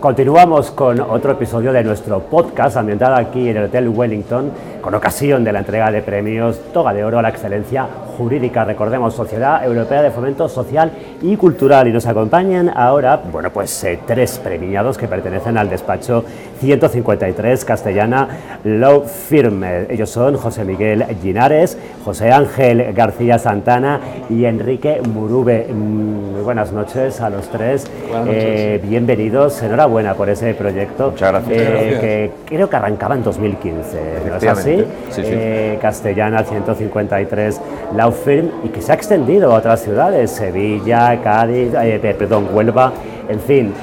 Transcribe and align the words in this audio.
Continuamos 0.00 0.70
con 0.70 1.00
otro 1.00 1.32
episodio 1.32 1.72
de 1.72 1.82
nuestro 1.82 2.20
podcast 2.20 2.76
ambientado 2.76 3.16
aquí 3.16 3.48
en 3.48 3.56
el 3.56 3.64
Hotel 3.64 3.88
Wellington 3.88 4.52
con 4.80 4.94
ocasión 4.94 5.42
de 5.42 5.52
la 5.52 5.58
entrega 5.58 5.90
de 5.90 6.02
premios 6.02 6.60
Toga 6.72 6.94
de 6.94 7.04
Oro 7.04 7.18
a 7.18 7.22
la 7.22 7.30
Excelencia 7.30 7.88
Jurídica. 8.18 8.64
Recordemos, 8.64 9.14
Sociedad 9.14 9.64
Europea 9.64 10.02
de 10.02 10.10
Fomento 10.10 10.48
Social 10.48 10.90
y 11.22 11.36
Cultural. 11.36 11.86
Y 11.86 11.92
nos 11.92 12.06
acompañan 12.06 12.68
ahora, 12.68 13.22
bueno, 13.30 13.50
pues 13.50 13.84
eh, 13.84 14.00
tres 14.04 14.40
premiados 14.40 14.98
que 14.98 15.06
pertenecen 15.06 15.56
al 15.56 15.70
despacho 15.70 16.24
153 16.60 17.64
Castellana 17.64 18.28
Law 18.64 19.04
Firm. 19.04 19.62
Ellos 19.88 20.10
son 20.10 20.36
José 20.36 20.64
Miguel 20.64 21.04
Ginares, 21.22 21.78
José 22.04 22.32
Ángel 22.32 22.92
García 22.92 23.38
Santana 23.38 24.00
y 24.28 24.44
Enrique 24.44 25.00
Murube. 25.14 25.68
Muy 25.72 26.42
buenas 26.42 26.72
noches 26.72 27.20
a 27.20 27.30
los 27.30 27.48
tres. 27.48 27.86
Eh, 28.26 28.80
bienvenidos. 28.82 29.62
Enhorabuena 29.62 29.88
buena 29.88 30.14
por 30.14 30.28
ese 30.28 30.54
proyecto. 30.54 31.12
Muchas 31.12 31.30
gracias. 31.30 31.58
Eh, 31.58 31.98
que 32.00 32.30
creo 32.46 32.68
que 32.68 32.76
arrancaba 32.76 33.14
en 33.14 33.22
2015, 33.22 33.98
¿no 34.26 34.36
es 34.36 34.44
así? 34.44 34.84
Sí, 35.10 35.22
sí. 35.22 35.22
Eh, 35.24 35.78
Castellana 35.80 36.42
153 36.42 37.60
Law 37.94 38.07
Firm 38.12 38.50
y 38.64 38.68
que 38.68 38.82
se 38.82 38.92
ha 38.92 38.94
extendido 38.94 39.52
a 39.52 39.58
otras 39.58 39.82
ciudades, 39.82 40.30
Sevilla, 40.30 41.20
Cádiz, 41.22 41.72
eh, 41.74 42.14
perdón, 42.18 42.48
Huelva, 42.52 42.92
en 43.28 43.40
fin. 43.40 43.74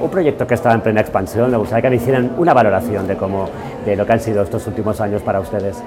un 0.00 0.10
proyecto 0.10 0.46
que 0.46 0.54
estaba 0.54 0.74
en 0.74 0.82
plena 0.82 1.00
expansión, 1.00 1.50
me 1.50 1.56
gustaría 1.56 1.82
que 1.82 1.90
me 1.90 1.96
hicieran 1.96 2.32
una 2.36 2.52
valoración 2.52 3.06
de 3.06 3.16
cómo, 3.16 3.48
de 3.86 3.96
lo 3.96 4.04
que 4.04 4.12
han 4.12 4.20
sido 4.20 4.42
estos 4.42 4.66
últimos 4.66 5.00
años 5.00 5.22
para 5.22 5.40
ustedes. 5.40 5.82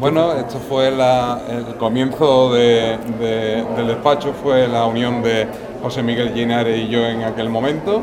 Bueno, 0.00 0.32
esto 0.32 0.58
fue 0.58 0.88
el 0.88 1.76
comienzo 1.78 2.52
del 2.52 3.86
despacho, 3.86 4.32
fue 4.42 4.66
la 4.66 4.86
unión 4.86 5.22
de 5.22 5.46
José 5.82 6.02
Miguel 6.02 6.32
Ginares 6.34 6.78
y 6.78 6.88
yo 6.88 7.06
en 7.06 7.22
aquel 7.22 7.48
momento. 7.48 8.02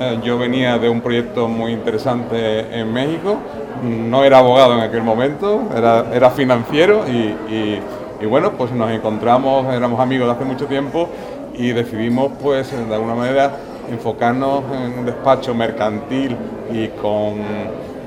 Eh, 0.00 0.18
yo 0.24 0.38
venía 0.38 0.78
de 0.78 0.88
un 0.88 1.00
proyecto 1.00 1.48
muy 1.48 1.72
interesante 1.72 2.78
en 2.78 2.92
México, 2.92 3.36
no 3.82 4.24
era 4.24 4.38
abogado 4.38 4.74
en 4.74 4.80
aquel 4.80 5.02
momento, 5.02 5.62
era, 5.76 6.06
era 6.12 6.30
financiero 6.30 7.04
y, 7.08 7.78
bueno, 8.26 8.52
pues 8.52 8.72
nos 8.72 8.90
encontramos, 8.90 9.72
éramos 9.74 10.00
amigos 10.00 10.28
de 10.28 10.32
hace 10.34 10.44
mucho 10.44 10.66
tiempo 10.66 11.08
y 11.54 11.72
decidimos 11.72 12.32
pues 12.42 12.70
de 12.70 12.94
alguna 12.94 13.14
manera 13.14 13.52
enfocarnos 13.90 14.62
en 14.72 14.98
un 15.00 15.06
despacho 15.06 15.54
mercantil 15.54 16.36
y 16.72 16.88
con 16.88 17.40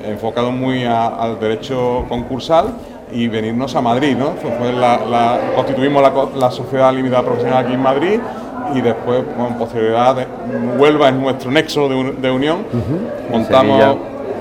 enfocado 0.04 0.52
muy 0.52 0.84
al 0.84 1.38
derecho 1.40 2.04
concursal 2.08 2.66
y 3.12 3.28
venirnos 3.28 3.74
a 3.76 3.80
Madrid, 3.80 4.16
¿no? 4.16 4.32
Fue 4.32 4.72
la, 4.72 5.38
constituimos 5.54 6.02
la, 6.02 6.12
la 6.36 6.50
sociedad 6.50 6.92
limitada 6.92 7.22
profesional 7.22 7.64
aquí 7.64 7.74
en 7.74 7.82
Madrid 7.82 8.20
y 8.74 8.80
después, 8.80 9.22
con 9.36 9.54
posterioridad, 9.58 10.26
Huelva 10.78 11.08
es 11.08 11.14
nuestro 11.14 11.50
nexo 11.50 11.88
de, 11.88 12.30
unión, 12.30 12.58
montamos 13.30 13.98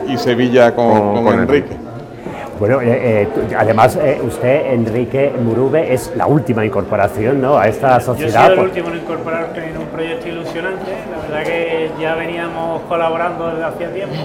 y 0.08 0.18
Sevilla, 0.18 0.74
con, 0.74 1.28
Enrique. 1.28 1.85
Bueno, 2.58 2.82
eh, 2.82 3.24
eh, 3.24 3.28
además 3.58 3.98
eh, 3.98 4.22
usted, 4.24 4.74
Enrique 4.74 5.34
Murube, 5.44 5.94
es 5.94 6.14
la 6.16 6.26
última 6.26 6.66
incorporación 6.66 7.42
¿no? 7.42 7.58
a 7.58 7.68
esta 7.68 8.00
sociedad. 8.00 8.50
Yo 8.50 8.56
soy 8.56 8.64
el 8.64 8.70
último 8.70 8.90
en 8.90 8.98
incorporarme 8.98 9.72
en 9.72 9.78
un 9.78 9.88
proyecto 9.88 10.30
ilusionante. 10.30 10.92
La 11.12 11.22
verdad 11.28 11.52
que 11.52 11.92
ya 12.00 12.16
veníamos 12.16 12.82
colaborando 12.84 13.50
desde 13.50 13.64
hacía 13.66 13.94
tiempo 13.94 14.16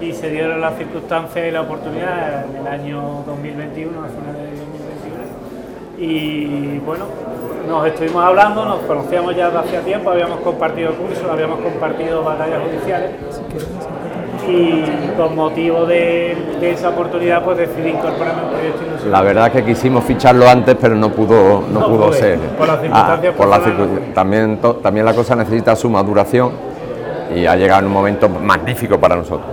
y 0.00 0.12
se 0.12 0.30
dieron 0.30 0.60
las 0.60 0.76
circunstancias 0.76 1.46
y 1.46 1.50
la 1.52 1.62
oportunidad 1.62 2.44
en 2.50 2.56
el 2.56 2.66
año 2.66 3.22
2021, 3.24 4.02
a 4.02 4.08
finales 4.08 4.50
de 4.50 4.58
2021. 4.58 5.14
Y 5.98 6.78
bueno, 6.80 7.04
nos 7.68 7.86
estuvimos 7.86 8.24
hablando, 8.24 8.64
nos 8.64 8.80
conocíamos 8.80 9.36
ya 9.36 9.46
desde 9.46 9.58
hacía 9.60 9.80
tiempo, 9.82 10.10
habíamos 10.10 10.40
compartido 10.40 10.92
cursos, 10.94 11.24
habíamos 11.30 11.60
compartido 11.60 12.24
batallas 12.24 12.60
judiciales 12.64 13.10
y 14.48 14.84
con 15.16 15.34
motivo 15.36 15.86
de, 15.86 16.36
esa 16.62 16.90
oportunidad 16.90 17.44
pues 17.44 17.58
decidí 17.58 17.90
incorporarme 17.90 18.42
al 18.42 18.48
proyecto 18.48 19.08
La 19.10 19.22
verdad 19.22 19.46
es 19.48 19.52
que 19.52 19.64
quisimos 19.64 20.04
ficharlo 20.04 20.48
antes 20.48 20.76
pero 20.80 20.94
no 20.94 21.10
pudo, 21.10 21.62
no, 21.70 21.86
pudo 21.86 22.12
ser. 22.12 22.38
Por 22.38 22.66
las 22.66 22.80
circunstancias. 22.80 23.34
Ah, 23.38 24.12
también, 24.14 24.58
también 24.82 25.06
la 25.06 25.14
cosa 25.14 25.36
necesita 25.36 25.76
su 25.76 25.88
maduración 25.90 26.52
y 27.34 27.46
ha 27.46 27.56
llegado 27.56 27.80
en 27.80 27.86
un 27.86 27.92
momento 27.92 28.28
magnífico 28.28 28.98
para 28.98 29.16
nosotros. 29.16 29.48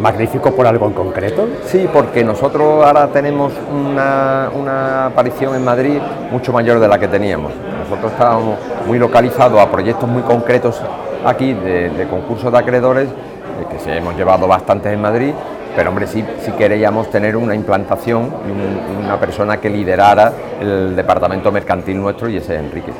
¿Magnífico 0.00 0.54
por 0.54 0.66
algo 0.66 0.86
en 0.86 0.92
concreto? 0.92 1.46
Sí, 1.64 1.88
porque 1.92 2.24
nosotros 2.24 2.84
ahora 2.84 3.08
tenemos 3.08 3.52
una, 3.72 5.06
aparición 5.06 5.54
en 5.54 5.64
Madrid 5.64 5.98
mucho 6.30 6.52
mayor 6.52 6.80
de 6.80 6.88
la 6.88 6.98
que 6.98 7.08
teníamos. 7.08 7.52
Nosotros 7.84 8.12
estábamos 8.12 8.58
muy 8.86 8.98
localizados 8.98 9.60
a 9.60 9.70
proyectos 9.70 10.08
muy 10.08 10.22
concretos 10.22 10.80
aquí 11.24 11.52
de, 11.54 12.06
concursos 12.10 12.52
de 12.52 12.58
acreedores, 12.58 13.08
eh, 13.08 13.66
que 13.70 13.78
se 13.78 13.96
hemos 13.96 14.16
llevado 14.16 14.46
bastantes 14.46 14.92
en 14.92 15.00
Madrid, 15.00 15.32
pero 15.76 15.90
hombre, 15.90 16.06
sí, 16.06 16.24
sí 16.40 16.52
queríamos 16.52 17.10
tener 17.10 17.36
una 17.36 17.54
implantación 17.54 18.32
y 18.46 19.04
una 19.04 19.18
persona 19.18 19.58
que 19.58 19.68
liderara 19.68 20.32
el 20.60 20.94
departamento 20.94 21.50
mercantil 21.50 22.00
nuestro 22.00 22.28
y 22.28 22.36
ese 22.36 22.54
es 22.54 22.60
Enrique. 22.60 22.92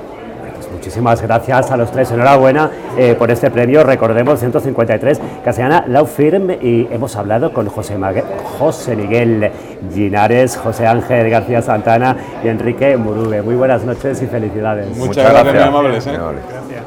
Muchísimas 0.84 1.22
gracias 1.22 1.70
a 1.70 1.76
los 1.76 1.90
tres. 1.90 2.10
Enhorabuena 2.10 2.70
eh, 2.98 3.14
por 3.14 3.30
este 3.30 3.50
premio. 3.50 3.84
Recordemos 3.84 4.38
153 4.40 5.20
Castellana 5.44 5.84
Law 5.88 6.04
Firm 6.04 6.50
y 6.60 6.88
hemos 6.90 7.16
hablado 7.16 7.52
con 7.52 7.68
José, 7.68 7.96
José 8.58 8.94
Miguel 8.94 9.50
Ginares, 9.94 10.56
José 10.56 10.86
Ángel 10.86 11.30
García 11.30 11.62
Santana 11.62 12.16
y 12.44 12.48
Enrique 12.48 12.96
Murube. 12.96 13.40
Muy 13.40 13.54
buenas 13.54 13.84
noches 13.84 14.20
y 14.20 14.26
felicidades. 14.26 14.94
Muchas, 14.96 15.30
gracias, 15.30 15.54
muy 15.54 15.62
amables. 15.62 16.06
¿eh? 16.06 16.18